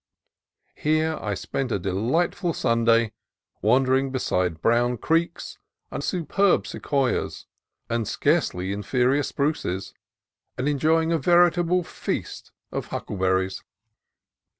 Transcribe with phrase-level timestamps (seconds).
[0.73, 3.11] Here I spent a delightful Sunday,
[3.61, 5.59] wandering be side brown creeks
[5.91, 7.45] under superb sequoias
[7.87, 9.93] and scarcely inferior spruces,
[10.57, 13.61] and enjoying a veritable feast of huckleberries.